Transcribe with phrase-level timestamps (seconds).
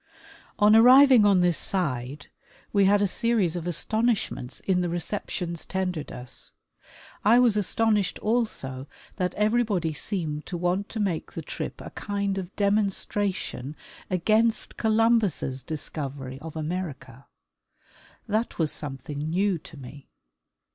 [0.57, 2.25] On arriving on this side
[2.73, 6.49] we had a series of astonishments in the receptions tendered us.
[7.23, 8.87] I was astonished also
[9.17, 13.75] that every body seemed to want to make the trip a kind of demonstration
[14.09, 17.27] against Columbus's discovery of America,.
[18.27, 20.09] That was something new to me.